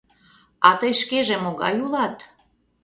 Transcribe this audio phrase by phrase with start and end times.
[0.67, 2.17] А тый шкеже могай улат?